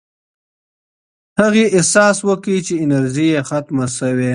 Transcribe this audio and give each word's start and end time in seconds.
هغې 1.41 1.65
احساس 1.77 2.17
وکړ 2.27 2.51
چې 2.67 2.73
انرژي 2.83 3.27
یې 3.33 3.41
ختمه 3.49 3.85
شوې. 3.97 4.29